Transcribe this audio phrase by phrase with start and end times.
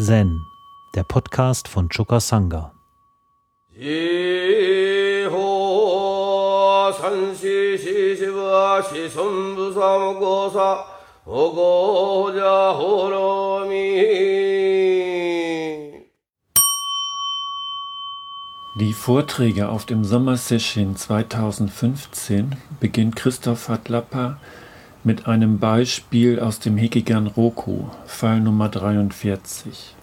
[0.00, 0.46] Zen,
[0.94, 2.72] der Podcast von Choka Sangha.
[18.76, 24.38] Die Vorträge auf dem Sommersession 2015 beginnt Christoph Hartlapper
[25.08, 29.96] mit einem Beispiel aus dem Hekigan Roku, Fall Nummer 43.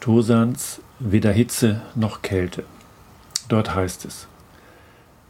[0.00, 2.64] Tosans weder Hitze noch Kälte.
[3.48, 4.26] Dort heißt es: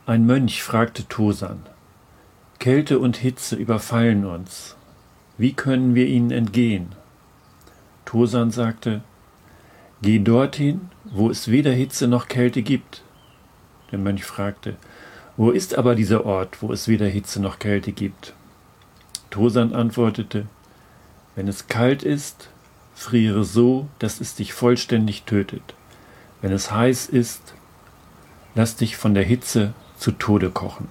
[0.07, 1.59] Ein Mönch fragte Tosan:
[2.59, 4.75] Kälte und Hitze überfallen uns.
[5.37, 6.93] Wie können wir ihnen entgehen?
[8.07, 9.03] Tosan sagte:
[10.01, 13.03] Geh dorthin, wo es weder Hitze noch Kälte gibt.
[13.93, 14.77] Der Mönch fragte:
[15.37, 18.33] Wo ist aber dieser Ort, wo es weder Hitze noch Kälte gibt?
[19.35, 20.47] Tosan antwortete,
[21.35, 22.51] wenn es kalt ist,
[22.95, 25.75] friere so, dass es dich vollständig tötet.
[26.41, 27.53] Wenn es heiß ist,
[28.55, 30.87] lass dich von der Hitze zu Tode kochen.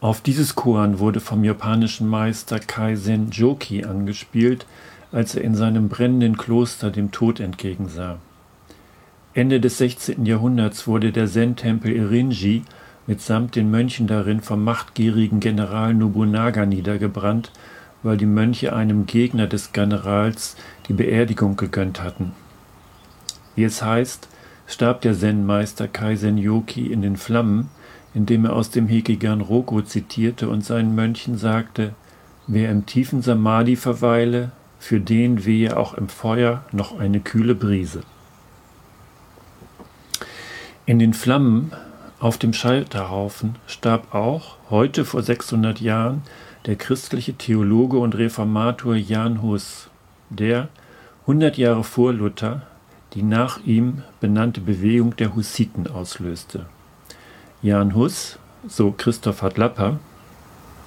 [0.00, 4.66] Auf dieses Koan wurde vom japanischen Meister Kaizen Joki angespielt,
[5.12, 8.18] als er in seinem brennenden Kloster dem Tod entgegensah.
[9.34, 10.26] Ende des 16.
[10.26, 12.64] Jahrhunderts wurde der Zen-Tempel Irinji
[13.06, 17.50] mitsamt den Mönchen darin vom machtgierigen General Nobunaga niedergebrannt,
[18.02, 20.56] weil die Mönche einem Gegner des Generals
[20.88, 22.32] die Beerdigung gegönnt hatten.
[23.54, 24.28] Wie es heißt,
[24.66, 27.68] starb der Zen-Meister Kaizen Yoki in den Flammen,
[28.14, 31.94] indem er aus dem Hekigan Roko zitierte und seinen Mönchen sagte,
[32.46, 38.02] wer im tiefen Samadhi verweile, für den wehe auch im Feuer noch eine kühle Brise.
[40.86, 41.72] In den Flammen
[42.20, 46.22] auf dem Scheiterhaufen starb auch, heute vor 600 Jahren,
[46.66, 49.88] der christliche Theologe und Reformator Jan Hus,
[50.28, 50.68] der
[51.22, 52.62] 100 Jahre vor Luther
[53.14, 56.66] die nach ihm benannte Bewegung der Hussiten auslöste.
[57.62, 59.98] Jan Hus, so Christoph Hartlapper,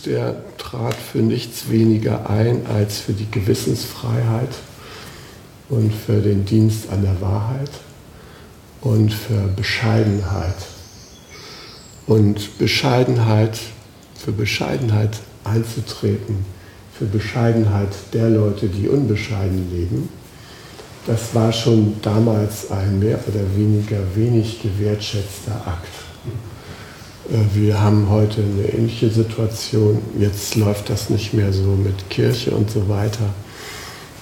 [0.06, 4.50] der trat für nichts weniger ein als für die Gewissensfreiheit
[5.70, 7.72] und für den Dienst an der Wahrheit
[8.82, 10.56] und für Bescheidenheit
[12.08, 13.60] und Bescheidenheit,
[14.16, 16.46] für Bescheidenheit einzutreten,
[16.98, 20.10] für Bescheidenheit der Leute, die unbescheiden leben,
[21.06, 25.90] das war schon damals ein mehr oder weniger wenig gewertschätzter Akt.
[27.30, 30.00] Äh, wir haben heute eine ähnliche Situation.
[30.18, 33.34] Jetzt läuft das nicht mehr so mit Kirche und so weiter.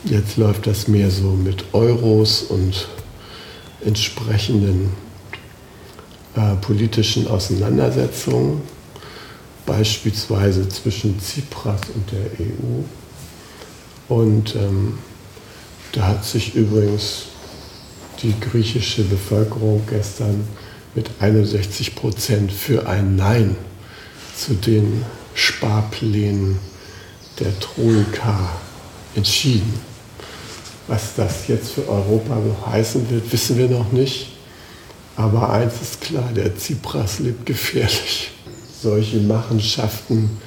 [0.04, 2.88] Jetzt läuft das mehr so mit Euros und
[3.86, 4.90] entsprechenden
[6.36, 8.62] äh, politischen Auseinandersetzungen,
[9.66, 12.84] beispielsweise zwischen Tsipras und der EU.
[14.08, 14.98] Und ähm,
[15.92, 17.24] da hat sich übrigens
[18.22, 20.48] die griechische Bevölkerung gestern
[20.96, 23.56] mit 61 Prozent für ein Nein
[24.36, 26.60] zu den Sparplänen
[27.40, 28.52] der Troika
[29.16, 29.80] entschieden.
[30.88, 32.38] Was das jetzt für Europa
[32.68, 34.28] heißen wird, wissen wir noch nicht.
[35.16, 38.32] Aber eins ist klar, der Tsipras lebt gefährlich.
[38.82, 40.38] Solche Machenschaften,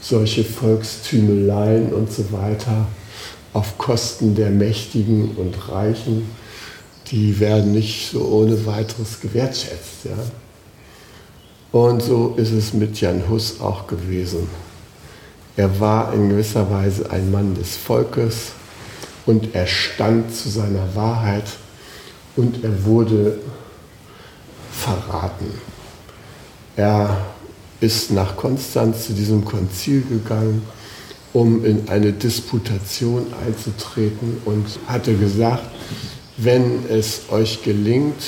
[0.00, 2.86] solche Volkstümeleien und so weiter
[3.52, 6.28] auf Kosten der Mächtigen und Reichen,
[7.10, 10.04] die werden nicht so ohne weiteres gewertschätzt.
[10.04, 10.18] Ja?
[11.72, 14.48] Und so ist es mit Jan Hus auch gewesen.
[15.56, 18.52] Er war in gewisser Weise ein Mann des Volkes
[19.24, 21.44] und er stand zu seiner Wahrheit
[22.36, 23.38] und er wurde
[24.86, 25.46] verraten.
[26.76, 27.18] Er
[27.80, 30.62] ist nach Konstanz zu diesem Konzil gegangen,
[31.32, 35.64] um in eine Disputation einzutreten und hatte gesagt,
[36.36, 38.22] wenn es euch gelingt,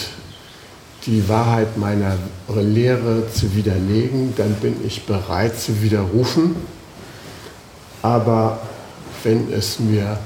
[1.07, 2.17] die Wahrheit meiner
[2.55, 6.57] Lehre zu widerlegen, dann bin ich bereit zu widerrufen.
[8.03, 8.61] Aber
[9.23, 10.19] wenn es mir,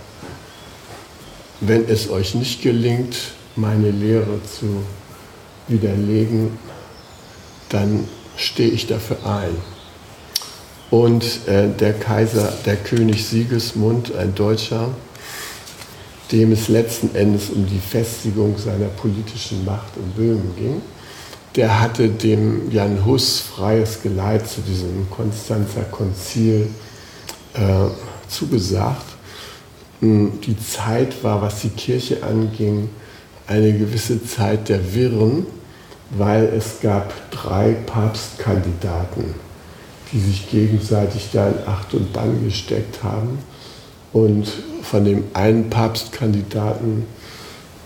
[1.60, 3.16] wenn es euch nicht gelingt,
[3.54, 4.82] meine Lehre zu
[5.68, 6.58] widerlegen,
[7.68, 9.56] dann stehe ich dafür ein.
[10.90, 14.90] Und äh, der Kaiser, der König Sigismund, ein Deutscher,
[16.30, 20.82] dem es letzten Endes um die Festigung seiner politischen Macht in Böhmen ging,
[21.56, 26.68] der hatte dem Jan Hus freies Geleit zu diesem Konstanzer Konzil
[27.54, 27.88] äh,
[28.28, 29.04] zugesagt.
[30.00, 32.88] Hm, die Zeit war, was die Kirche anging,
[33.46, 35.46] eine gewisse Zeit der Wirren,
[36.10, 39.34] weil es gab drei Papstkandidaten,
[40.12, 43.38] die sich gegenseitig da in Acht und Bann gesteckt haben.
[44.12, 44.46] Und
[44.82, 47.06] von dem einen Papstkandidaten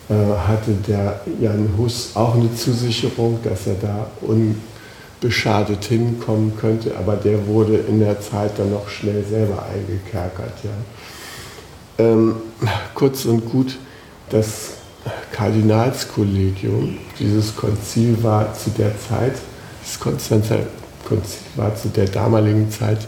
[0.08, 7.16] äh, hatte der Jan Hus auch eine Zusicherung, dass er da unbeschadet hinkommen könnte, aber
[7.16, 10.54] der wurde in der Zeit dann noch schnell selber eingekerkert.
[10.64, 12.04] Ja.
[12.04, 12.36] Ähm,
[12.94, 13.78] kurz und gut,
[14.30, 14.75] das
[15.32, 19.34] Kardinalskollegium, dieses Konzil war zu der Zeit,
[19.84, 20.58] das Konstanzer
[21.06, 23.06] Konzil war zu der damaligen Zeit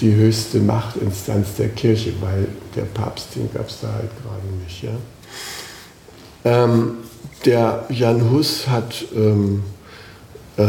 [0.00, 4.82] die höchste Machtinstanz der Kirche, weil der Papst, den gab es da halt gerade nicht.
[4.82, 4.90] Ja.
[6.44, 6.94] Ähm,
[7.44, 9.62] der Jan Hus hat, ähm,
[10.56, 10.64] äh,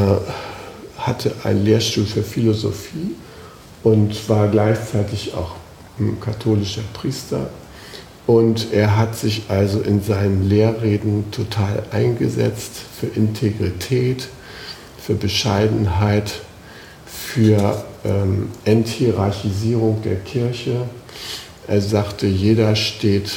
[0.98, 3.16] hatte einen Lehrstuhl für Philosophie
[3.84, 5.52] und war gleichzeitig auch
[6.00, 7.50] ein katholischer Priester.
[8.28, 14.28] Und er hat sich also in seinen Lehrreden total eingesetzt für Integrität,
[14.98, 16.42] für Bescheidenheit,
[17.06, 20.88] für ähm, Enthierarchisierung der Kirche.
[21.68, 23.32] Er sagte, jeder steht,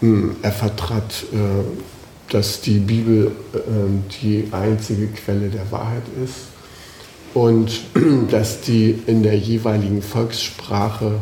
[0.00, 3.58] mh, hm, er vertrat, äh, dass die Bibel äh,
[4.22, 6.34] die einzige Quelle der Wahrheit ist
[7.34, 7.80] und
[8.30, 11.20] dass die in der jeweiligen Volkssprache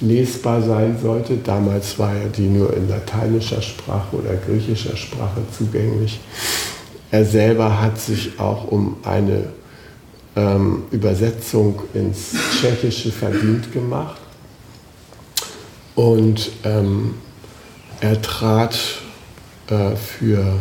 [0.00, 1.36] lesbar sein sollte.
[1.36, 6.20] Damals war ja die nur in lateinischer Sprache oder griechischer Sprache zugänglich.
[7.10, 9.44] Er selber hat sich auch um eine
[10.36, 14.20] ähm, Übersetzung ins Tschechische verdient gemacht.
[15.94, 17.14] Und ähm,
[18.00, 18.78] er trat
[19.68, 20.60] äh, für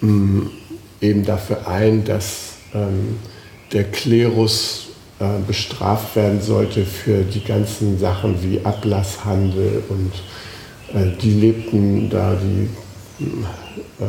[0.00, 0.50] mh, mm,
[1.00, 3.18] eben dafür ein, dass ähm,
[3.72, 4.86] der Klerus
[5.46, 10.12] bestraft werden sollte für die ganzen Sachen wie Ablasshandel und
[10.94, 12.68] äh, die lebten da, die
[14.00, 14.04] äh,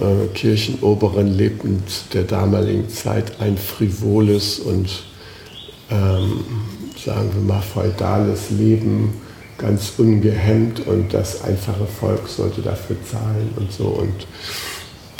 [0.00, 1.82] äh, Kirchenoberen lebten
[2.12, 5.04] der damaligen Zeit ein frivoles und,
[5.90, 6.44] ähm,
[7.04, 9.14] sagen wir mal, feudales Leben,
[9.56, 13.86] ganz ungehemmt und das einfache Volk sollte dafür zahlen und so.
[13.86, 14.26] Und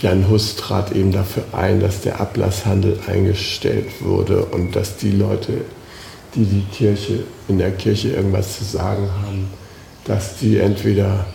[0.01, 5.65] Jan Hus trat eben dafür ein, dass der Ablasshandel eingestellt wurde und dass die Leute,
[6.35, 9.49] die die Kirche in der Kirche irgendwas zu sagen haben,
[10.05, 11.27] dass die entweder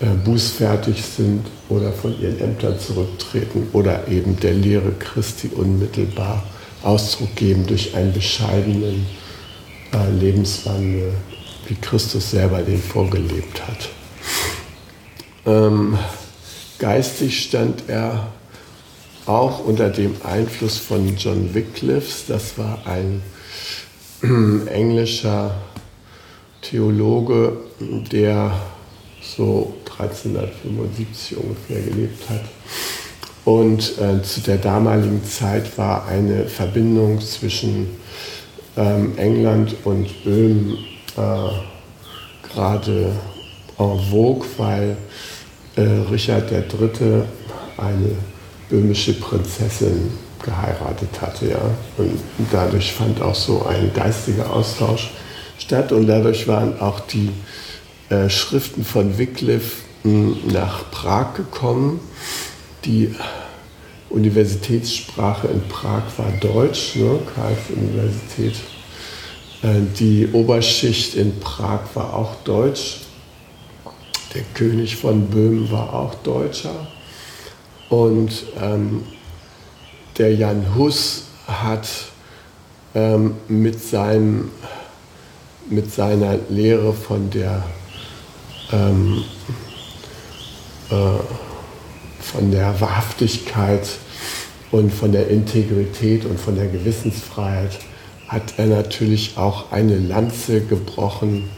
[0.00, 6.42] äh, bußfertig sind oder von ihren Ämtern zurücktreten oder eben der Lehre Christi unmittelbar
[6.82, 9.06] Ausdruck geben durch einen bescheidenen
[9.92, 11.14] äh, Lebenswandel,
[11.66, 13.88] wie Christus selber den vorgelebt hat.
[15.46, 15.96] Ähm,
[16.84, 18.26] geistig stand er
[19.24, 23.22] auch unter dem Einfluss von John Wycliffe, das war ein
[24.66, 25.54] englischer
[26.60, 28.52] Theologe, der
[29.22, 32.44] so 1375 ungefähr gelebt hat.
[33.46, 37.96] Und äh, zu der damaligen Zeit war eine Verbindung zwischen
[38.76, 40.76] ähm, England und Böhmen
[41.16, 43.10] äh, gerade
[43.78, 44.98] en vogue, weil
[45.76, 47.22] äh, Richard III.
[47.76, 48.16] eine
[48.68, 50.10] böhmische Prinzessin
[50.44, 51.50] geheiratet hatte.
[51.50, 51.70] Ja?
[51.96, 52.18] Und
[52.52, 55.10] dadurch fand auch so ein geistiger Austausch
[55.58, 57.30] statt und dadurch waren auch die
[58.10, 62.00] äh, Schriften von Wycliffe hm, nach Prag gekommen.
[62.84, 63.14] Die
[64.10, 67.18] Universitätssprache in Prag war Deutsch, ne?
[67.34, 68.54] Karls-Universität.
[69.62, 73.00] Äh, die Oberschicht in Prag war auch Deutsch.
[74.34, 76.88] Der König von Böhmen war auch Deutscher.
[77.88, 79.04] Und ähm,
[80.18, 81.88] der Jan Hus hat
[82.94, 84.50] ähm, mit, seinem,
[85.70, 87.64] mit seiner Lehre von der
[88.72, 89.24] ähm,
[90.90, 90.94] äh,
[92.20, 93.86] von der Wahrhaftigkeit
[94.70, 97.78] und von der Integrität und von der Gewissensfreiheit
[98.28, 101.50] hat er natürlich auch eine Lanze gebrochen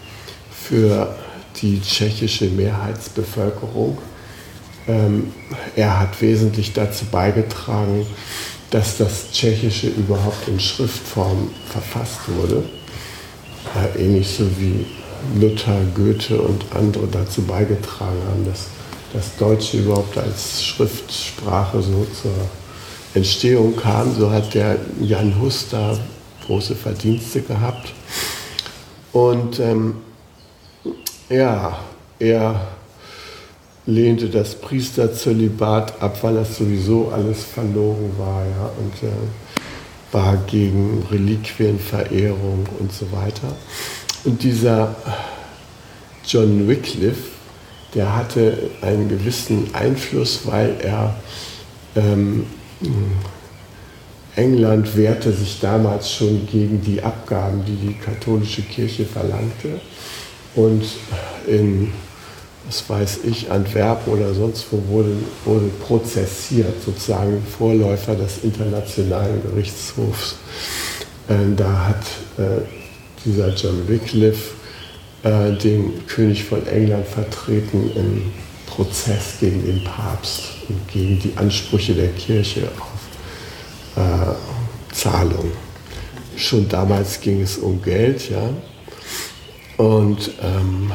[0.51, 1.15] für
[1.61, 3.99] die tschechische Mehrheitsbevölkerung.
[4.89, 5.33] Ähm,
[5.75, 8.07] er hat wesentlich dazu beigetragen,
[8.71, 12.65] dass das Tschechische überhaupt in Schriftform verfasst wurde.
[13.75, 14.87] Äh, ähnlich so wie
[15.41, 18.67] Luther, Goethe und andere dazu beigetragen haben, dass
[19.13, 22.35] das Deutsche überhaupt als Schriftsprache so zur
[23.15, 24.15] Entstehung kam.
[24.15, 25.99] So hat der Jan Hus da
[26.47, 27.93] große Verdienste gehabt.
[29.13, 29.95] Und ähm,
[31.29, 31.79] ja,
[32.19, 32.61] er
[33.87, 38.45] lehnte das Priesterzölibat ab, weil das sowieso alles verloren war.
[38.45, 39.13] Ja, und äh,
[40.13, 43.55] war gegen Reliquienverehrung und so weiter.
[44.25, 44.95] Und dieser
[46.27, 47.31] John Wycliffe,
[47.95, 51.15] der hatte einen gewissen Einfluss, weil er,
[51.95, 52.47] ähm,
[54.35, 59.81] England wehrte sich damals schon gegen die Abgaben, die die katholische Kirche verlangte.
[60.57, 60.85] Und
[61.47, 61.93] in,
[62.67, 70.37] was weiß ich, Antwerpen oder sonst wo wurde, wurde prozessiert, sozusagen Vorläufer des Internationalen Gerichtshofs.
[71.29, 72.05] Äh, da hat
[72.39, 72.63] äh,
[73.25, 74.55] dieser John Wycliffe
[75.23, 78.33] äh, den König von England vertreten im
[78.67, 85.51] Prozess gegen den Papst und gegen die Ansprüche der Kirche auf äh, Zahlung.
[86.37, 88.51] Schon damals ging es um Geld, ja.
[89.77, 90.93] Und ähm,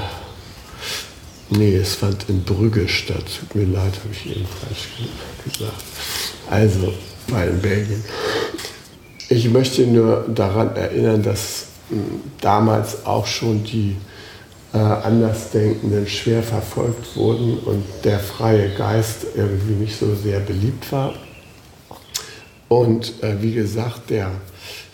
[1.49, 3.25] nee, es fand in Brügge statt.
[3.39, 4.89] Tut mir leid, habe ich eben falsch
[5.43, 5.83] gesagt.
[6.49, 6.93] Also,
[7.29, 8.03] bei in Belgien.
[9.29, 13.95] Ich möchte nur daran erinnern, dass hm, damals auch schon die
[14.73, 21.13] äh, Andersdenkenden schwer verfolgt wurden und der freie Geist irgendwie nicht so sehr beliebt war.
[22.67, 24.31] Und äh, wie gesagt, der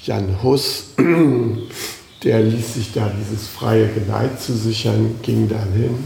[0.03, 0.96] Jan Hus,
[2.24, 6.04] der ließ sich da dieses freie Geleit zu sichern, ging dann hin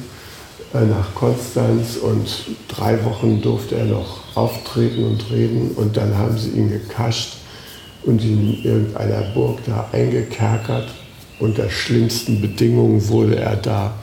[0.74, 2.28] äh, nach Konstanz und
[2.68, 7.38] drei Wochen durfte er noch auftreten und reden und dann haben sie ihn gekascht
[8.04, 10.90] und ihn in irgendeiner Burg da eingekerkert
[11.42, 13.94] unter schlimmsten Bedingungen wurde er da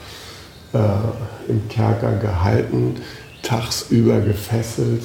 [0.73, 2.97] äh, im Kerker gehalten,
[3.43, 5.03] tagsüber gefesselt.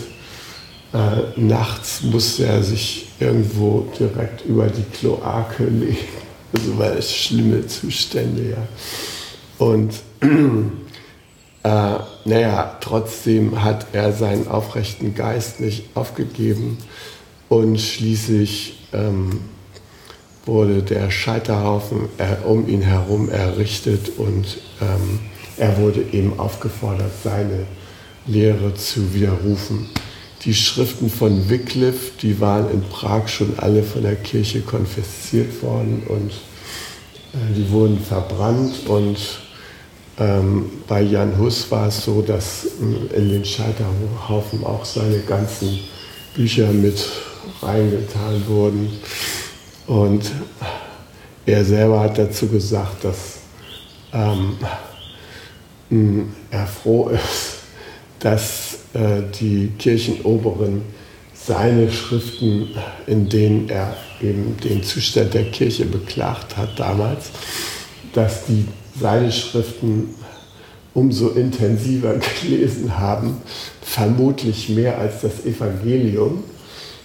[0.93, 6.22] Äh, nachts musste er sich irgendwo direkt über die Kloake legen.
[6.53, 8.67] Also war es schlimme Zustände, ja.
[9.57, 9.93] Und
[11.63, 11.95] äh,
[12.25, 16.77] naja, trotzdem hat er seinen aufrechten Geist nicht aufgegeben
[17.49, 19.41] und schließlich ähm,
[20.45, 22.09] wurde der Scheiterhaufen
[22.45, 25.19] um ihn herum errichtet und ähm,
[25.57, 27.65] er wurde eben aufgefordert, seine
[28.25, 29.89] Lehre zu widerrufen.
[30.45, 36.03] Die Schriften von Wycliffe, die waren in Prag schon alle von der Kirche konfisziert worden
[36.07, 36.31] und
[37.33, 39.17] äh, die wurden verbrannt und
[40.19, 45.79] ähm, bei Jan Hus war es so, dass äh, in den Scheiterhaufen auch seine ganzen
[46.35, 47.09] Bücher mit
[47.61, 48.91] reingetan wurden.
[49.87, 50.31] Und
[51.45, 53.39] er selber hat dazu gesagt, dass
[54.13, 54.57] ähm,
[56.51, 57.57] er froh ist,
[58.19, 60.83] dass die Kirchenoberen
[61.33, 62.69] seine Schriften,
[63.07, 67.31] in denen er eben den Zustand der Kirche beklagt hat damals,
[68.13, 68.65] dass die
[68.99, 70.09] seine Schriften
[70.93, 73.37] umso intensiver gelesen haben,
[73.81, 76.43] vermutlich mehr als das Evangelium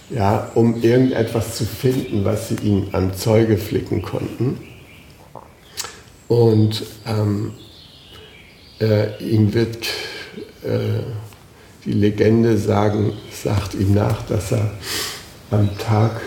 [0.09, 4.57] ja, um irgendetwas zu finden, was sie ihn an Zeuge flicken konnten.
[6.27, 7.53] Und ähm,
[8.79, 9.87] äh, ihm wird
[10.63, 11.01] äh,
[11.89, 14.69] die Legende sagen, sagt ihm nach, dass er
[15.49, 16.21] am Tag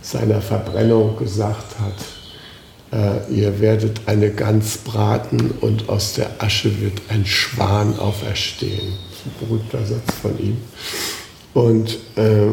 [0.00, 7.02] seiner Verbrennung gesagt hat, äh, ihr werdet eine Gans braten und aus der Asche wird
[7.10, 8.94] ein Schwan auferstehen.
[9.24, 10.56] Ein berühmter Satz von ihm.
[11.52, 12.52] Und äh,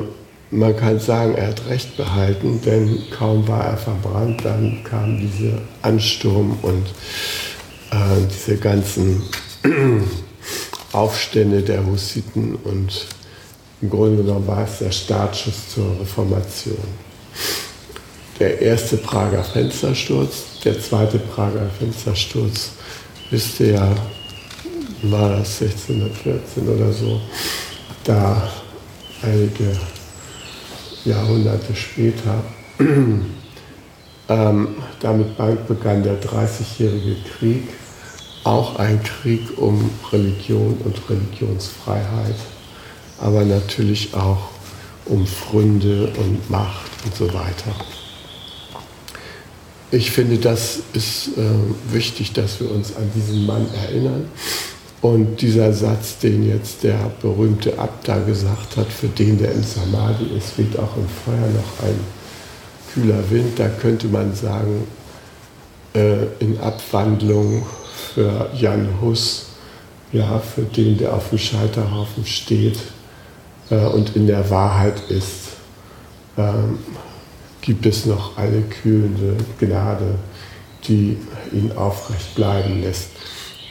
[0.52, 5.60] man kann sagen, er hat recht behalten, denn kaum war er verbrannt, dann kam dieser
[5.84, 6.86] Ansturm und
[7.92, 9.22] äh, diese ganzen
[10.92, 13.06] Aufstände der Hussiten und
[13.82, 16.78] im Grunde genommen war es der Startschuss zur Reformation.
[18.40, 22.72] Der erste Prager Fenstersturz, der zweite Prager Fenstersturz,
[23.30, 23.96] wisst ihr ja,
[25.04, 27.22] war das 1614 oder so,
[28.04, 28.50] da
[29.22, 29.78] einige
[31.06, 32.44] Jahrhunderte später.
[34.30, 34.68] ähm,
[35.00, 37.68] damit begann der Dreißigjährige Krieg,
[38.44, 42.36] auch ein Krieg um Religion und Religionsfreiheit,
[43.20, 44.50] aber natürlich auch
[45.06, 47.74] um Fründe und Macht und so weiter.
[49.92, 54.26] Ich finde, das ist äh, wichtig, dass wir uns an diesen Mann erinnern
[55.02, 60.26] und dieser Satz, den jetzt der berühmte Abda gesagt hat, für den, der im Samadhi
[60.38, 62.00] ist, weht auch im Feuer noch ein
[62.94, 63.58] kühler Wind.
[63.58, 64.86] Da könnte man sagen,
[65.96, 67.66] äh, in Abwandlung
[68.14, 69.48] für Jan Hus,
[70.12, 72.80] ja, für den, der auf dem Scheiterhaufen steht
[73.70, 75.50] äh, und in der Wahrheit ist,
[76.38, 76.42] äh,
[77.62, 80.16] gibt es noch eine kühlende Gnade,
[80.88, 81.18] die
[81.52, 83.10] ihn aufrecht bleiben lässt.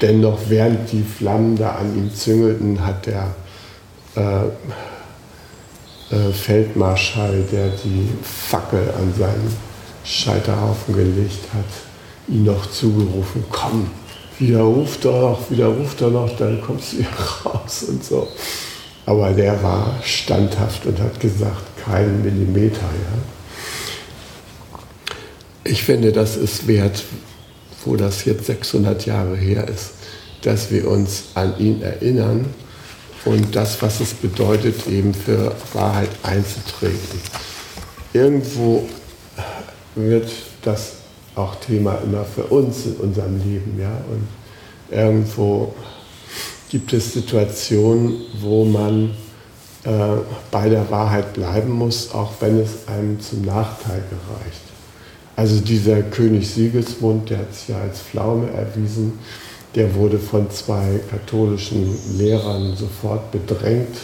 [0.01, 3.35] Dennoch, während die Flammen da an ihm züngelten, hat der
[4.15, 4.45] äh,
[6.15, 9.53] äh, Feldmarschall, der die Fackel an seinen
[10.05, 11.65] Scheiterhaufen gelegt hat,
[12.29, 13.91] ihn noch zugerufen, komm,
[14.39, 17.07] widerruf doch noch, widerruf doch noch, dann kommst du hier
[17.45, 18.29] raus und so.
[19.07, 22.83] Aber der war standhaft und hat gesagt, keinen Millimeter.
[22.83, 23.19] Ja.
[25.65, 27.05] Ich finde, das ist wert,
[27.85, 29.93] wo das jetzt 600 Jahre her ist,
[30.43, 32.47] dass wir uns an ihn erinnern
[33.25, 37.21] und das, was es bedeutet, eben für Wahrheit einzutreten.
[38.13, 38.89] Irgendwo
[39.95, 40.31] wird
[40.63, 40.98] das
[41.39, 43.79] auch Thema immer für uns in unserem Leben.
[43.81, 43.97] Ja?
[44.11, 44.27] Und
[44.91, 45.75] irgendwo
[46.69, 49.11] gibt es Situationen, wo man
[49.85, 49.91] äh,
[50.51, 54.63] bei der Wahrheit bleiben muss, auch wenn es einem zum Nachteil gereicht.
[55.37, 59.19] Also dieser König Sigismund, der hat sich ja als Pflaume erwiesen,
[59.75, 63.97] der wurde von zwei katholischen Lehrern sofort bedrängt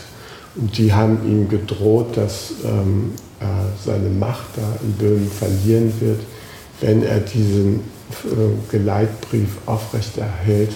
[0.54, 6.20] und die haben ihm gedroht, dass ähm, er seine Macht da in Böhmen verlieren wird,
[6.80, 7.80] wenn er diesen
[8.24, 10.72] äh, Geleitbrief aufrechterhält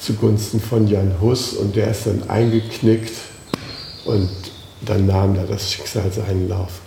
[0.00, 3.12] zugunsten von Jan Hus und der ist dann eingeknickt
[4.04, 4.30] und
[4.84, 6.80] dann nahm da das Schicksal seinen Lauf.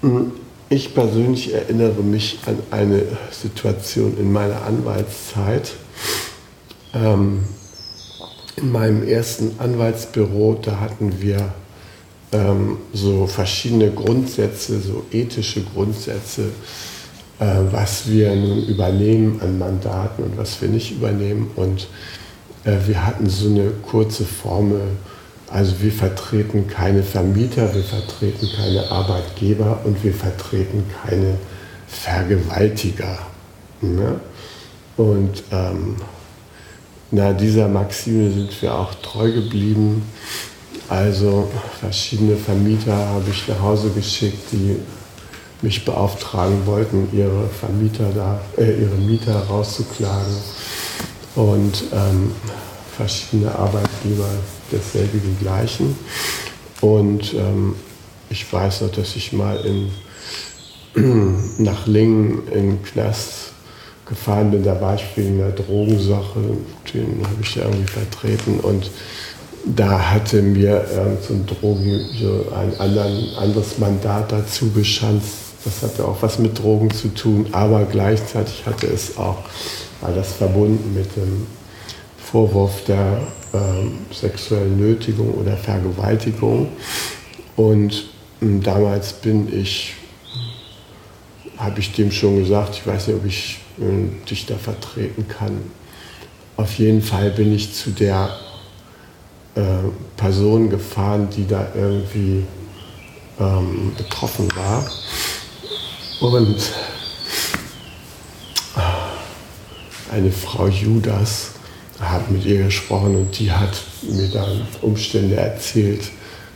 [0.00, 0.32] Hm,
[0.68, 5.72] ich persönlich erinnere mich an eine Situation in meiner Anwaltszeit.
[6.94, 7.44] Ähm,
[8.56, 11.52] in meinem ersten Anwaltsbüro, da hatten wir
[12.32, 16.50] ähm, so verschiedene Grundsätze, so ethische Grundsätze,
[17.40, 21.50] was wir nun übernehmen an Mandaten und was wir nicht übernehmen.
[21.56, 21.88] Und
[22.64, 24.82] äh, wir hatten so eine kurze Formel,
[25.48, 31.38] also wir vertreten keine Vermieter, wir vertreten keine Arbeitgeber und wir vertreten keine
[31.88, 33.18] Vergewaltiger.
[33.80, 34.20] Ne?
[34.96, 35.96] Und ähm,
[37.10, 40.02] na, dieser Maxime sind wir auch treu geblieben.
[40.88, 44.76] Also verschiedene Vermieter habe ich nach Hause geschickt, die
[45.62, 50.36] mich beauftragen wollten, ihre Vermieter da, äh, ihre Mieter rauszuklagen.
[51.36, 52.32] Und ähm,
[52.96, 54.28] verschiedene Arbeitgeber
[54.70, 55.96] desselbigen gleichen.
[56.80, 57.74] Und ähm,
[58.28, 59.90] ich weiß noch, dass ich mal in,
[61.64, 63.52] nach Lingen in Knast
[64.06, 64.62] gefahren bin.
[64.62, 66.40] Da war ich wegen einer Drogensache,
[66.92, 68.60] den habe ich ja irgendwie vertreten.
[68.60, 68.90] Und
[69.64, 75.49] da hatte mir irgend so ein Drogen, so ein anderen, anderes Mandat dazu geschanzt.
[75.64, 79.38] Das hatte auch was mit Drogen zu tun, aber gleichzeitig hatte es auch,
[80.00, 81.46] war das verbunden mit dem
[82.16, 83.20] Vorwurf der
[83.52, 86.68] äh, sexuellen Nötigung oder Vergewaltigung.
[87.56, 88.08] Und
[88.40, 89.94] äh, damals bin ich,
[91.58, 95.58] habe ich dem schon gesagt, ich weiß nicht, ob ich äh, dich da vertreten kann.
[96.56, 98.30] Auf jeden Fall bin ich zu der
[99.56, 99.60] äh,
[100.16, 102.44] Person gefahren, die da irgendwie
[103.38, 104.88] ähm, betroffen war.
[106.20, 106.56] Und
[110.10, 111.52] eine Frau Judas
[111.98, 116.02] habe mit ihr gesprochen und die hat mir dann Umstände erzählt,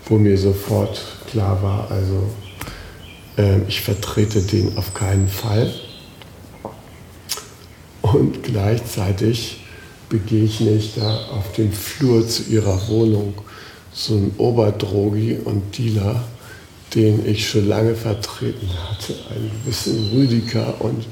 [0.07, 1.01] wo mir sofort
[1.31, 2.29] klar war, also
[3.39, 5.73] äh, ich vertrete den auf keinen Fall.
[8.03, 9.61] Und gleichzeitig
[10.09, 13.35] begegne ich da auf dem Flur zu ihrer Wohnung
[13.93, 16.23] so einen Oberdrogi und Dealer,
[16.95, 20.81] den ich schon lange vertreten hatte, einen gewissen Rüdiger.
[20.81, 21.05] Und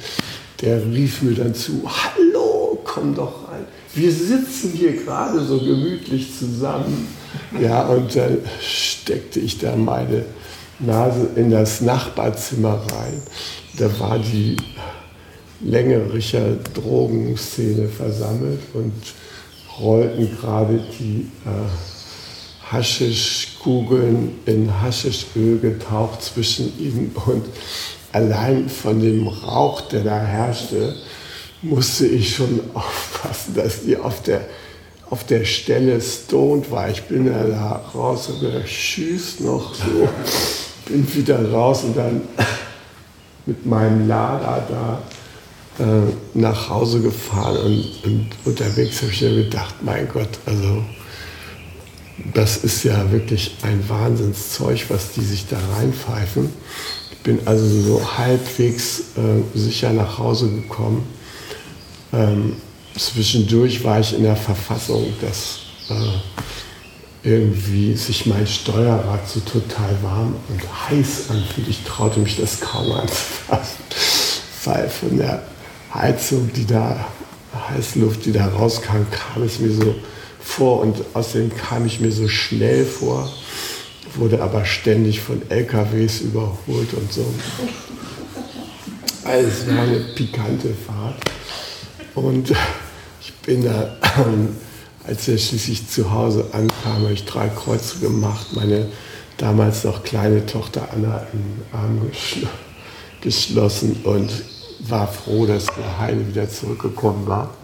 [0.61, 6.37] der rief mir dann zu, hallo, komm doch rein wir sitzen hier gerade so gemütlich
[6.39, 7.09] zusammen.
[7.61, 10.25] Ja, und dann steckte ich da meine
[10.79, 13.23] Nase in das Nachbarzimmer rein.
[13.79, 14.57] Da war die
[15.61, 18.93] Längericher Drogenszene versammelt und
[19.79, 22.73] rollten gerade die äh,
[23.63, 27.45] Haschischkugeln in Haschischöl getaucht zwischen ihnen und
[28.13, 30.95] allein von dem Rauch, der da herrschte,
[31.63, 34.43] musste ich schon aufpassen, dass die auf der,
[35.11, 36.91] auf der Stelle stoned war.
[36.91, 40.09] Ich bin ja da raus und gedacht, tschüss noch so.
[40.87, 42.23] Bin wieder raus und dann
[43.47, 45.03] mit meinem Lader da
[45.85, 50.83] äh, nach Hause gefahren und, und unterwegs habe ich mir gedacht, mein Gott, also
[52.35, 56.51] das ist ja wirklich ein Wahnsinnszeug, was die sich da reinpfeifen.
[57.13, 61.07] Ich bin also so halbwegs äh, sicher nach Hause gekommen
[62.13, 62.57] ähm,
[62.97, 70.35] zwischendurch war ich in der Verfassung, dass äh, irgendwie sich mein Steuerrad so total warm
[70.49, 71.69] und heiß anfühlt.
[71.69, 73.79] Ich traute mich das kaum anzufassen,
[74.65, 75.43] weil von der
[75.95, 77.07] Heizung, die da,
[77.71, 79.95] Heißluft, die da rauskam, kam es mir so
[80.43, 83.33] vor und außerdem kam ich mir so schnell vor,
[84.17, 87.25] wurde aber ständig von LKWs überholt und so.
[89.25, 91.21] Also es war eine pikante Fahrt.
[92.15, 92.53] Und
[93.21, 93.97] ich bin da,
[95.07, 98.49] als er schließlich zu Hause ankam, habe ich drei Kreuze gemacht.
[98.53, 98.89] Meine
[99.39, 102.47] damals noch kleine Tochter Anna in den Arm geschl
[103.21, 104.31] geschlossen und
[104.81, 107.55] war froh, dass der Heile wieder zurückgekommen war.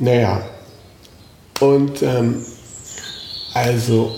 [0.00, 0.42] Naja,
[1.60, 2.44] und ähm,
[3.54, 4.16] also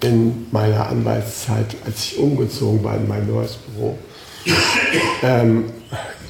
[0.00, 3.98] in meiner Anwaltszeit, als ich umgezogen war in mein neues Büro,
[5.22, 5.64] ähm,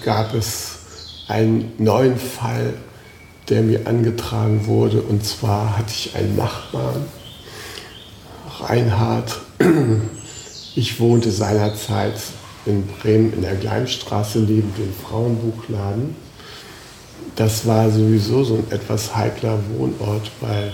[0.05, 0.79] gab es
[1.29, 2.75] einen neuen Fall,
[3.49, 5.03] der mir angetragen wurde.
[5.03, 7.05] Und zwar hatte ich einen Nachbarn,
[8.61, 9.41] Reinhard.
[10.75, 12.15] Ich wohnte seinerzeit
[12.67, 16.15] in Bremen in der Gleimstraße neben dem Frauenbuchladen.
[17.37, 20.73] Das war sowieso so ein etwas heikler Wohnort, weil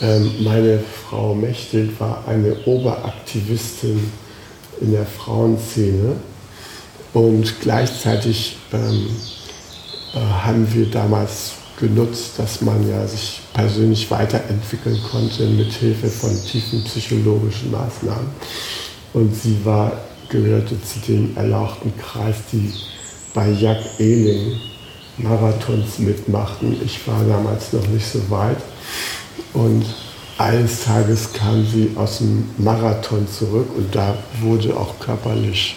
[0.00, 4.12] ähm, meine Frau Mechthild war eine Oberaktivistin
[4.80, 6.16] in der Frauenszene
[7.12, 9.08] und gleichzeitig ähm,
[10.14, 16.30] äh, haben wir damals genutzt, dass man ja sich persönlich weiterentwickeln konnte mit Hilfe von
[16.44, 18.28] tiefen psychologischen Maßnahmen.
[19.12, 22.72] Und sie war, gehörte zu dem erlauchten Kreis, die
[23.34, 24.58] bei Jack Ehling
[25.22, 26.76] Marathons mitmachten.
[26.84, 28.58] Ich war damals noch nicht so weit.
[29.52, 29.84] Und
[30.38, 35.76] eines Tages kam sie aus dem Marathon zurück und da wurde auch körperlich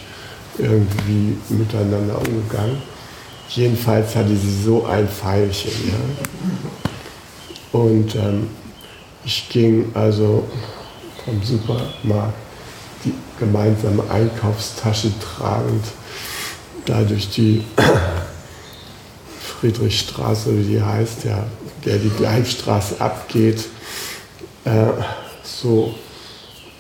[0.58, 2.82] irgendwie miteinander umgegangen.
[3.50, 5.72] Jedenfalls hatte sie so ein Pfeilchen.
[5.90, 7.80] Ja.
[7.80, 8.48] Und ähm,
[9.24, 10.46] ich ging also
[11.24, 12.34] vom Supermarkt
[13.04, 15.84] die gemeinsame Einkaufstasche tragend
[16.86, 17.64] da durch die
[19.66, 21.44] Friedrichstraße, wie die heißt, ja,
[21.86, 23.66] der die Gleimstraße abgeht,
[24.64, 24.86] äh,
[25.44, 25.96] so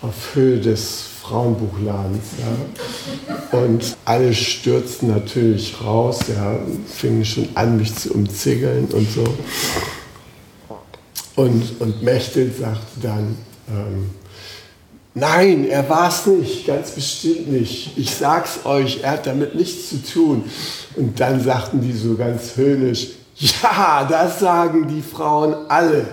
[0.02, 2.26] auf Höhe des Frauenbuchladens.
[2.38, 3.60] Ja.
[3.60, 9.24] Und alle stürzten natürlich raus, ja, fingen schon an, mich zu umzingeln und so.
[11.36, 13.36] Und, und Mechtel sagte dann,
[13.68, 14.12] ähm,
[15.18, 17.98] Nein, er war es nicht, ganz bestimmt nicht.
[17.98, 20.44] Ich sag's euch, er hat damit nichts zu tun.
[20.98, 26.06] Und dann sagten die so ganz höhnisch, ja, das sagen die Frauen alle.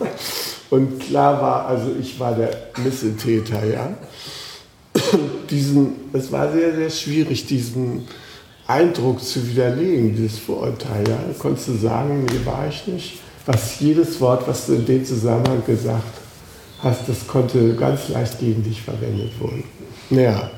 [0.70, 3.90] Und klar war, also ich war der Missetäter, ja.
[5.50, 8.06] Diesen, es war sehr, sehr schwierig, diesen
[8.68, 11.08] Eindruck zu widerlegen, dieses Vorurteil.
[11.08, 11.18] Ja.
[11.40, 13.18] Konntest du sagen, nee, war ich nicht.
[13.46, 16.27] Was jedes Wort, was du in dem Zusammenhang gesagt hast,
[16.82, 19.64] das konnte ganz leicht gegen dich verwendet werden.
[20.10, 20.50] Naja.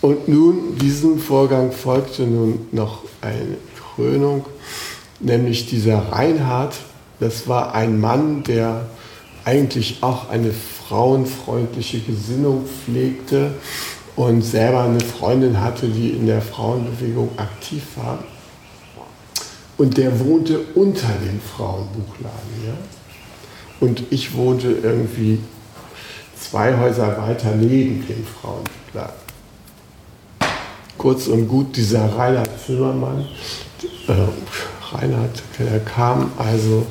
[0.00, 3.56] Und nun, diesem Vorgang folgte nun noch eine
[3.94, 4.44] Krönung,
[5.20, 6.74] nämlich dieser Reinhard,
[7.20, 8.88] das war ein Mann, der
[9.44, 13.54] eigentlich auch eine frauenfreundliche Gesinnung pflegte
[14.16, 18.18] und selber eine Freundin hatte, die in der Frauenbewegung aktiv war.
[19.78, 22.50] Und der wohnte unter dem Frauenbuchladen.
[22.66, 22.74] Ja?
[23.82, 25.40] Und ich wohnte irgendwie
[26.38, 29.20] zwei Häuser weiter neben dem Frauenbuchladen.
[30.96, 33.26] Kurz und gut, dieser Reinhard Zimmermann,
[34.06, 36.86] äh, Reinhard, der kam also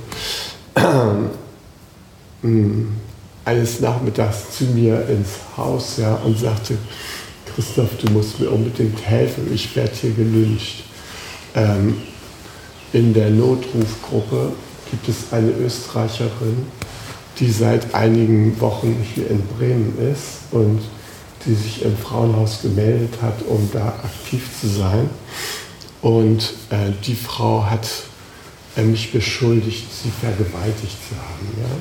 [3.46, 6.78] eines Nachmittags zu mir ins Haus ja, und sagte,
[7.56, 10.84] Christoph, du musst mir unbedingt helfen, ich werde hier gelünscht.
[11.56, 12.02] Ähm,
[12.92, 14.52] in der Notrufgruppe
[14.92, 16.68] gibt es eine Österreicherin,
[17.42, 20.80] die seit einigen Wochen hier in Bremen ist und
[21.46, 25.10] die sich im Frauenhaus gemeldet hat, um da aktiv zu sein.
[26.04, 27.88] Und äh, die Frau hat
[28.78, 31.48] äh, mich beschuldigt, sie vergewaltigt zu haben.
[31.58, 31.78] Ja?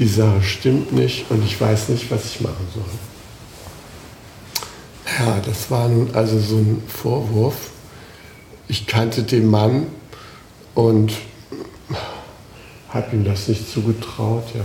[0.00, 2.84] Die Sache stimmt nicht und ich weiß nicht, was ich machen soll.
[5.20, 7.70] Ja, das war nun also so ein Vorwurf.
[8.66, 9.86] Ich kannte den Mann
[10.74, 11.12] und
[12.88, 14.44] habe ihm das nicht zugetraut.
[14.54, 14.64] Ja.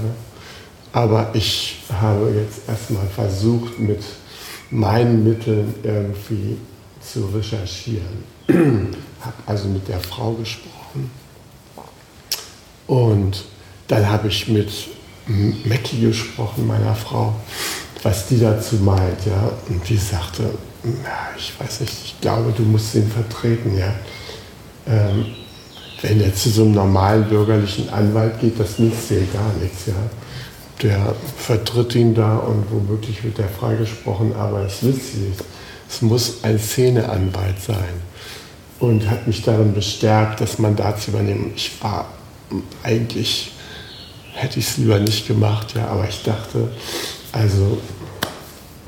[0.93, 4.03] Aber ich habe jetzt erstmal versucht, mit
[4.69, 6.57] meinen Mitteln irgendwie
[7.01, 8.23] zu recherchieren.
[9.21, 11.11] habe also mit der Frau gesprochen.
[12.87, 13.45] Und
[13.87, 14.71] dann habe ich mit
[15.65, 17.33] Mackie gesprochen, meiner Frau,
[18.03, 19.25] was die dazu meint.
[19.25, 19.51] Ja.
[19.69, 20.43] Und die sagte,
[20.83, 23.77] ja, ich weiß nicht, ich glaube, du musst ihn vertreten.
[23.77, 23.95] Ja.
[24.85, 25.25] Ähm,
[26.03, 29.85] wenn er zu so einem normalen bürgerlichen Anwalt geht, das nützt dir gar nichts.
[29.87, 29.93] Ja.
[30.83, 35.43] Der vertritt ihn da und womöglich wird er freigesprochen, aber es nützt nichts.
[35.89, 38.01] Es muss ein Szeneanwalt sein.
[38.79, 41.53] Und hat mich darin bestärkt, das Mandat zu übernehmen.
[41.55, 42.07] Ich war
[42.83, 43.53] eigentlich,
[44.33, 46.67] hätte ich es lieber nicht gemacht, ja, aber ich dachte,
[47.31, 47.77] also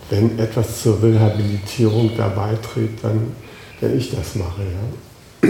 [0.10, 3.32] wenn etwas zur Rehabilitierung dabei trägt, dann
[3.80, 4.64] wenn ich das mache.
[4.64, 5.50] Ja.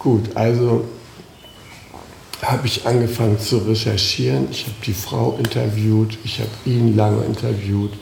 [0.00, 0.86] Gut, also
[2.40, 4.48] habe ich angefangen zu recherchieren.
[4.50, 7.92] Ich habe die Frau interviewt, ich habe ihn lange interviewt,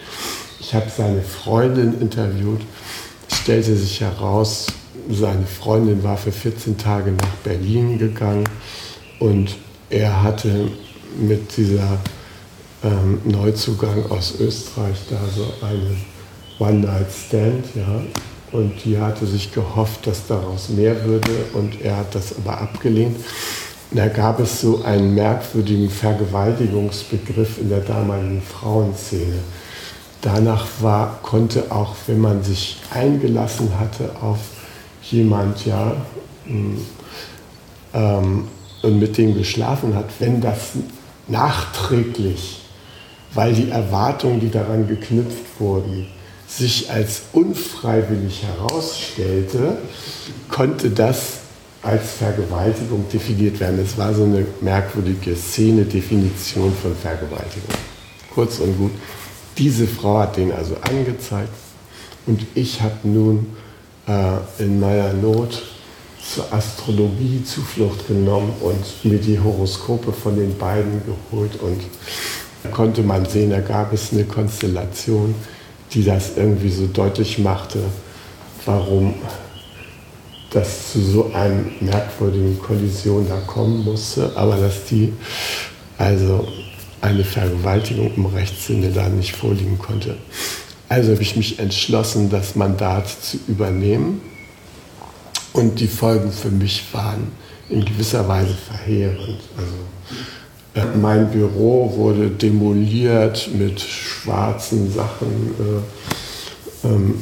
[0.60, 2.60] ich habe seine Freundin interviewt.
[3.28, 4.68] Es stellte sich heraus,
[5.10, 8.48] seine Freundin war für 14 Tage nach Berlin gegangen
[9.18, 9.56] und
[9.90, 10.70] er hatte
[11.18, 11.98] mit dieser
[12.84, 15.96] ähm, Neuzugang aus Österreich da so eine
[16.60, 18.02] One-Night-Stand, ja.
[18.52, 23.16] Und die hatte sich gehofft, dass daraus mehr würde und er hat das aber abgelehnt.
[23.90, 29.38] Da gab es so einen merkwürdigen Vergewaltigungsbegriff in der damaligen Frauenszene.
[30.20, 34.38] Danach war, konnte auch, wenn man sich eingelassen hatte auf
[35.02, 35.96] jemand, ja,
[37.94, 38.48] ähm,
[38.82, 40.72] und mit dem geschlafen hat, wenn das
[41.26, 42.62] nachträglich,
[43.34, 46.06] weil die Erwartungen, die daran geknüpft wurden,
[46.48, 49.78] sich als unfreiwillig herausstellte,
[50.48, 51.40] konnte das
[51.82, 53.78] als Vergewaltigung definiert werden.
[53.78, 57.74] Es war so eine merkwürdige Szene-Definition von Vergewaltigung.
[58.34, 58.90] Kurz und gut,
[59.58, 61.52] diese Frau hat den also angezeigt
[62.26, 63.46] und ich habe nun
[64.06, 65.62] äh, in meiner Not
[66.34, 71.80] zur Astrologie Zuflucht genommen und mir die Horoskope von den beiden geholt und
[72.62, 75.34] da konnte man sehen, da gab es eine Konstellation,
[75.92, 77.80] die das irgendwie so deutlich machte,
[78.64, 79.14] warum
[80.50, 85.12] das zu so einer merkwürdigen Kollision da kommen musste, aber dass die
[85.98, 86.48] also
[87.00, 90.16] eine Vergewaltigung im Rechtssinne da nicht vorliegen konnte.
[90.88, 94.22] Also habe ich mich entschlossen, das Mandat zu übernehmen
[95.52, 97.32] und die Folgen für mich waren
[97.68, 99.40] in gewisser Weise verheerend.
[99.56, 99.74] Also,
[101.00, 105.54] mein Büro wurde demoliert mit schwarzen Sachen.
[106.84, 107.14] Äh, ähm,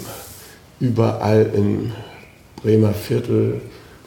[0.81, 1.93] überall in
[2.57, 3.61] Bremer Viertel,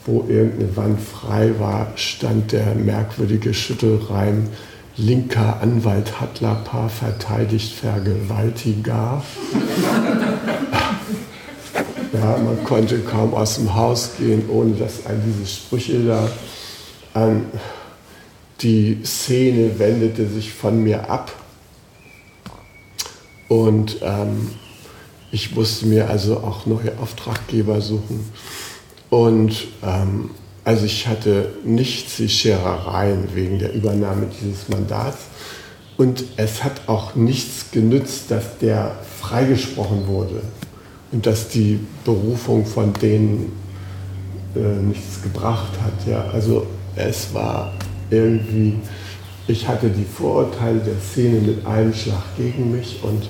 [0.06, 4.50] wo irgendeine Wand frei war, stand der merkwürdige Schüttelreim
[4.98, 9.24] linker Anwalt Hattlerpaar verteidigt Vergewaltiger.
[12.14, 16.30] ja, man konnte kaum aus dem Haus gehen, ohne dass all diese Sprüche da
[17.14, 17.46] an
[18.62, 21.32] die Szene wendete sich von mir ab.
[23.48, 24.52] Und ähm,
[25.32, 28.32] ich musste mir also auch neue Auftraggeber suchen.
[29.10, 30.32] Und ähm,
[30.64, 35.18] also ich hatte nichts wie Scherereien wegen der Übernahme dieses Mandats.
[35.98, 40.42] Und es hat auch nichts genützt, dass der freigesprochen wurde
[41.12, 43.52] und dass die Berufung von denen
[44.56, 46.08] äh, nichts gebracht hat.
[46.08, 46.26] Ja.
[46.32, 47.74] Also es war
[48.10, 48.76] irgendwie,
[49.48, 53.30] ich hatte die Vorurteile der Szene mit einem Schlag gegen mich und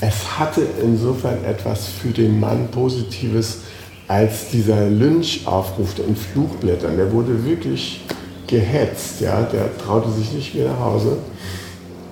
[0.00, 3.62] es hatte insofern etwas für den Mann Positives,
[4.06, 8.00] als dieser Lynchaufruf in Flugblättern, der wurde wirklich
[8.46, 11.18] gehetzt, ja, der traute sich nicht mehr nach Hause,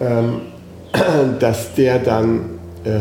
[0.01, 0.41] ähm,
[1.41, 3.01] dass der dann, äh,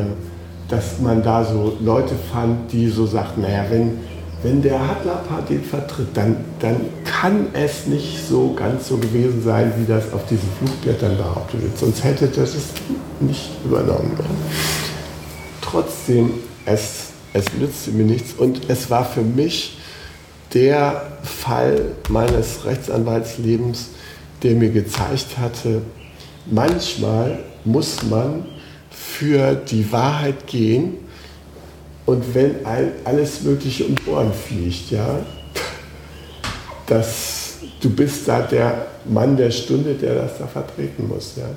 [0.70, 4.00] dass man da so Leute fand, die so sagten, naja, wenn,
[4.46, 9.74] wenn der Hadlapa den vertritt, dann, dann kann es nicht so ganz so gewesen sein,
[9.78, 12.66] wie das auf diesen Flugblättern behauptet wird, sonst hätte das es
[13.20, 14.18] nicht übernommen.
[15.62, 16.30] Trotzdem,
[16.66, 19.78] es es nützte mir nichts und es war für mich
[20.54, 23.90] der Fall meines Rechtsanwaltslebens,
[24.42, 25.82] der mir gezeigt hatte,
[26.46, 28.46] manchmal muss man
[28.90, 30.94] für die Wahrheit gehen
[32.06, 35.20] und wenn alles Mögliche um Ohren fliegt, ja,
[36.86, 41.50] dass du bist da der Mann der Stunde, der das da vertreten muss, ja.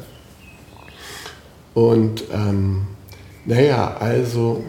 [1.74, 2.86] Und ähm,
[3.44, 4.64] naja, also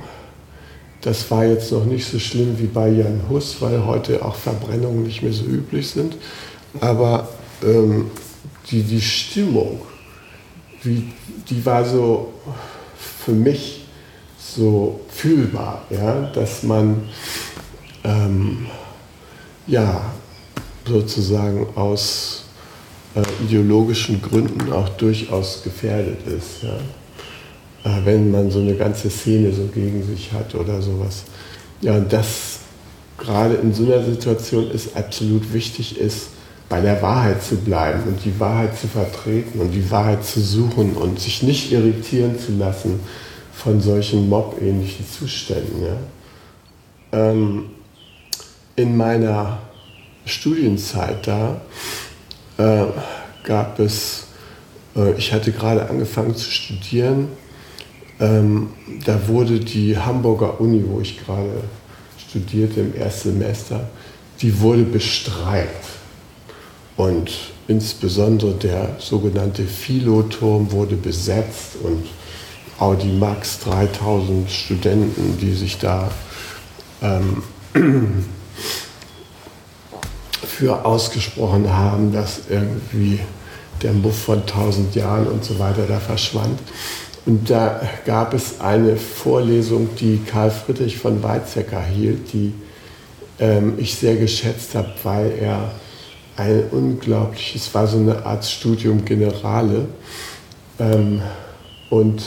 [1.01, 5.03] das war jetzt noch nicht so schlimm wie bei Jan Hus, weil heute auch Verbrennungen
[5.03, 6.17] nicht mehr so üblich sind.
[6.81, 7.29] Aber
[7.63, 8.11] ähm,
[8.69, 9.81] die, die Stimmung,
[10.83, 11.11] wie,
[11.49, 12.33] die war so
[13.25, 13.78] für mich
[14.55, 17.03] so fühlbar, ja, dass man
[18.03, 18.67] ähm,
[19.67, 20.01] ja,
[20.87, 22.45] sozusagen aus
[23.15, 26.63] äh, ideologischen Gründen auch durchaus gefährdet ist.
[26.63, 26.77] Ja.
[27.83, 31.23] Äh, wenn man so eine ganze Szene so gegen sich hat oder sowas.
[31.81, 32.59] Ja, und das
[33.17, 36.29] gerade in so einer Situation ist absolut wichtig ist,
[36.69, 40.93] bei der Wahrheit zu bleiben und die Wahrheit zu vertreten und die Wahrheit zu suchen
[40.93, 42.99] und sich nicht irritieren zu lassen
[43.63, 45.83] von solchen Mob-ähnlichen Zuständen.
[45.83, 45.97] Ja.
[47.11, 47.65] Ähm,
[48.75, 49.59] in meiner
[50.25, 51.61] Studienzeit da
[52.57, 52.85] äh,
[53.43, 54.27] gab es,
[54.95, 57.29] äh, ich hatte gerade angefangen zu studieren
[58.19, 58.69] ähm,
[59.05, 61.63] da wurde die Hamburger Uni, wo ich gerade
[62.17, 63.89] studierte im ersten Semester,
[64.41, 65.85] die wurde bestreikt.
[66.97, 67.31] Und
[67.67, 72.03] insbesondere der sogenannte Philoturm wurde besetzt und
[72.79, 76.09] Audi Max 3000 Studenten, die sich da
[77.01, 77.43] ähm,
[80.43, 83.19] für ausgesprochen haben, dass irgendwie
[83.81, 86.59] der Muff von 1000 Jahren und so weiter da verschwand.
[87.25, 92.53] Und da gab es eine Vorlesung, die Karl Friedrich von Weizsäcker hielt, die
[93.39, 95.71] ähm, ich sehr geschätzt habe, weil er
[96.37, 99.87] ein unglaubliches, war so eine Art Studium Generale.
[100.79, 101.21] Ähm,
[101.89, 102.23] und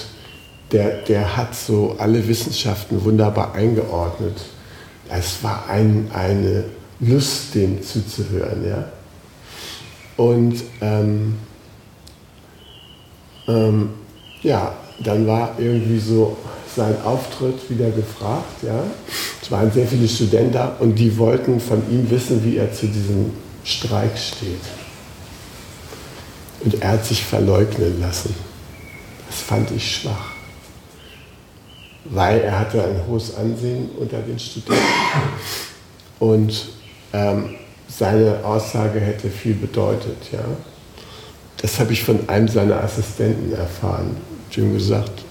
[0.73, 4.37] der, der hat so alle Wissenschaften wunderbar eingeordnet.
[5.09, 6.65] Es war ein, eine
[7.01, 8.67] Lust, dem zuzuhören.
[8.67, 8.85] Ja?
[10.17, 11.35] Und ähm,
[13.47, 13.91] ähm,
[14.43, 14.73] ja,
[15.05, 16.37] dann war irgendwie so
[16.75, 18.63] sein Auftritt wieder gefragt.
[18.63, 18.83] Ja?
[19.43, 22.87] Es waren sehr viele Studenten da und die wollten von ihm wissen, wie er zu
[22.87, 23.33] diesem
[23.65, 24.63] Streik steht.
[26.65, 28.35] Und er hat sich verleugnen lassen.
[29.29, 30.32] Das fand ich schwach.
[32.05, 34.83] Weil er hatte ein hohes Ansehen unter den Studenten.
[36.19, 36.69] Und
[37.13, 37.57] ähm,
[37.89, 40.17] seine Aussage hätte viel bedeutet.
[40.33, 40.45] Ja?
[41.59, 44.17] Das habe ich von einem seiner Assistenten erfahren.
[44.57, 45.23] Habe gesagt,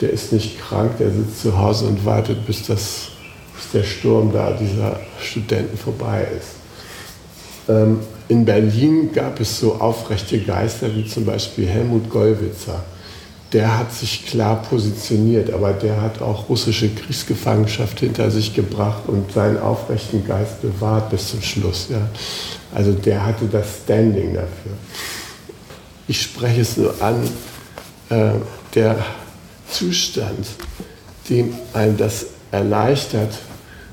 [0.00, 3.08] der ist nicht krank, der sitzt zu Hause und wartet, bis, das,
[3.56, 6.56] bis der Sturm da dieser Studenten vorbei ist.
[7.68, 12.82] Ähm, in Berlin gab es so aufrechte Geister wie zum Beispiel Helmut Gollwitzer.
[13.54, 19.30] Der hat sich klar positioniert, aber der hat auch russische Kriegsgefangenschaft hinter sich gebracht und
[19.30, 21.86] seinen aufrechten Geist bewahrt bis zum Schluss.
[21.88, 22.08] Ja.
[22.74, 24.72] Also der hatte das Standing dafür.
[26.08, 27.22] Ich spreche es nur an,
[28.10, 28.32] äh,
[28.74, 28.96] der
[29.70, 30.46] Zustand,
[31.30, 33.38] dem einem das erleichtert,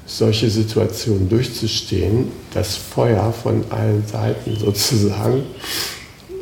[0.08, 5.43] solche Situationen durchzustehen, das Feuer von allen Seiten sozusagen,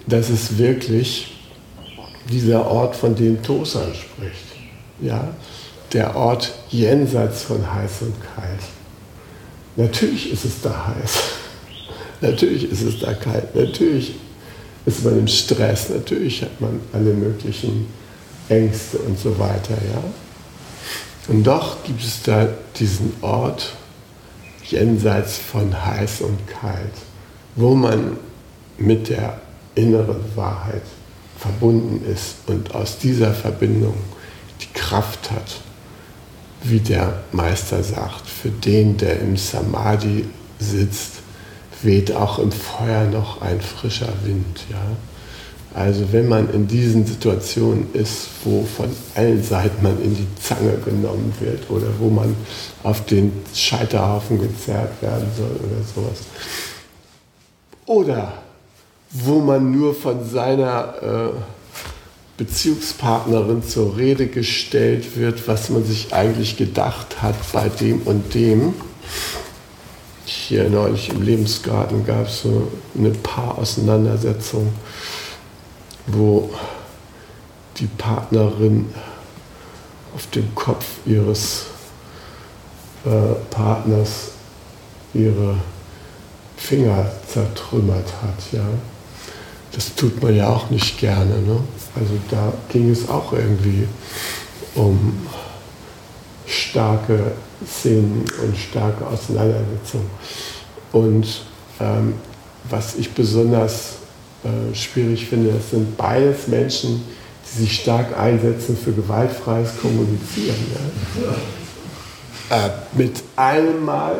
[0.07, 1.38] das ist wirklich
[2.29, 4.45] dieser Ort, von dem Tosan spricht.
[5.01, 5.29] Ja?
[5.93, 8.61] Der Ort jenseits von heiß und kalt.
[9.75, 11.19] Natürlich ist es da heiß.
[12.21, 13.55] Natürlich ist es da kalt.
[13.55, 14.15] Natürlich
[14.85, 15.89] ist man im Stress.
[15.89, 17.87] Natürlich hat man alle möglichen
[18.49, 19.73] Ängste und so weiter.
[19.93, 20.03] Ja?
[21.27, 23.73] Und doch gibt es da diesen Ort
[24.63, 26.93] jenseits von heiß und kalt,
[27.55, 28.17] wo man
[28.77, 29.39] mit der
[29.75, 30.83] inneren Wahrheit
[31.39, 33.95] verbunden ist und aus dieser Verbindung
[34.61, 35.61] die Kraft hat,
[36.63, 40.25] wie der Meister sagt, für den, der im Samadhi
[40.59, 41.21] sitzt,
[41.81, 44.65] weht auch im Feuer noch ein frischer Wind.
[44.69, 44.81] Ja?
[45.73, 50.77] Also wenn man in diesen Situationen ist, wo von allen Seiten man in die Zange
[50.83, 52.35] genommen wird oder wo man
[52.83, 56.19] auf den Scheiterhaufen gezerrt werden soll oder sowas.
[57.85, 58.33] Oder
[59.11, 61.29] wo man nur von seiner äh,
[62.37, 68.73] Beziehungspartnerin zur Rede gestellt wird, was man sich eigentlich gedacht hat bei dem und dem.
[70.25, 74.71] Hier neulich im Lebensgarten gab es so eine Paarauseinandersetzung
[76.13, 76.49] wo
[77.77, 78.93] die Partnerin
[80.15, 81.67] auf dem Kopf ihres
[83.05, 84.31] äh, Partners
[85.13, 85.55] ihre
[86.57, 88.51] Finger zertrümmert hat.
[88.51, 88.65] Ja?
[89.71, 91.41] Das tut man ja auch nicht gerne.
[91.41, 91.59] Ne?
[91.95, 93.87] Also da ging es auch irgendwie
[94.75, 95.27] um
[96.45, 97.33] starke
[97.65, 100.09] Szenen und starke Auseinandersetzungen.
[100.91, 101.45] Und
[101.79, 102.13] ähm,
[102.69, 103.99] was ich besonders
[104.43, 105.51] äh, schwierig finde.
[105.51, 107.03] Das sind beides Menschen,
[107.43, 110.55] die sich stark einsetzen für gewaltfreies Kommunizieren.
[112.49, 112.67] Ja?
[112.67, 114.15] Äh, mit einem Mal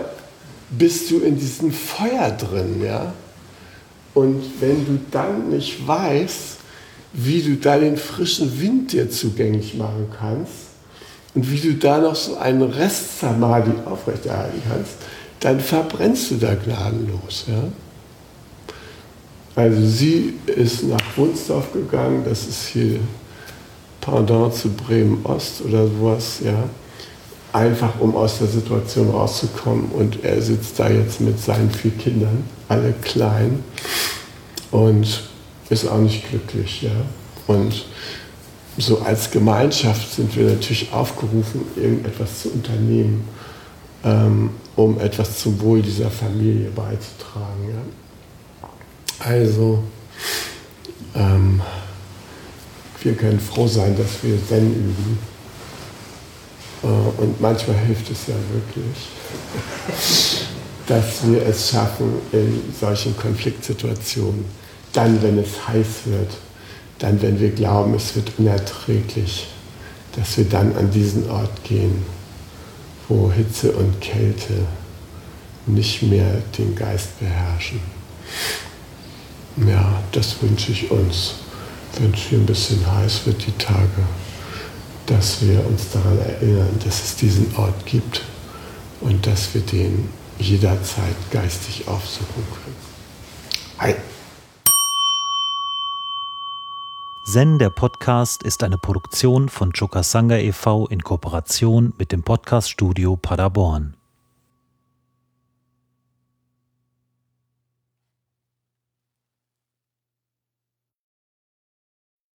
[0.72, 2.82] bist du in diesem Feuer drin.
[2.84, 3.14] Ja?
[4.14, 6.58] Und wenn du dann nicht weißt,
[7.14, 10.54] wie du da den frischen Wind dir zugänglich machen kannst
[11.34, 14.92] und wie du da noch so einen Rest Samadhi aufrechterhalten kannst,
[15.40, 17.46] dann verbrennst du da gnadenlos.
[17.48, 17.64] Ja?
[19.56, 23.00] Also sie ist nach Wunsdorf gegangen, das ist hier
[24.02, 26.64] Pendant zu Bremen-Ost oder sowas, ja.
[27.52, 29.92] Einfach um aus der Situation rauszukommen.
[29.92, 33.64] Und er sitzt da jetzt mit seinen vier Kindern, alle klein,
[34.72, 35.24] und
[35.70, 36.92] ist auch nicht glücklich, ja.
[37.48, 37.86] Und
[38.78, 43.28] so als Gemeinschaft sind wir natürlich aufgerufen, irgendetwas zu unternehmen,
[44.04, 47.70] ähm, um etwas zum Wohl dieser Familie beizutragen.
[47.70, 48.70] Ja.
[49.20, 49.84] Also,
[51.16, 51.62] ähm,
[53.02, 55.20] wir können froh sein, dass wir Zen üben.
[56.84, 60.40] Äh, und manchmal hilft es ja wirklich,
[60.88, 64.46] dass wir es schaffen, in solchen Konfliktsituationen
[64.94, 66.32] dann, wenn es heiß wird,
[66.98, 69.48] dann, wenn wir glauben, es wird unerträglich,
[70.16, 72.04] dass wir dann an diesen Ort gehen,
[73.08, 74.66] wo Hitze und Kälte
[75.66, 77.80] nicht mehr den Geist beherrschen.
[79.68, 81.36] Ja, das wünsche ich uns,
[82.00, 84.04] wenn es hier ein bisschen heiß wird, die Tage,
[85.10, 88.24] dass wir uns daran erinnern, dass es diesen Ort gibt
[89.02, 92.76] und dass wir den jederzeit geistig aufsuchen können.
[93.80, 93.96] Hi.
[97.24, 100.88] Zen, der Podcast, ist eine Produktion von Chokasanga e.V.
[100.88, 103.99] in Kooperation mit dem Podcaststudio Paderborn.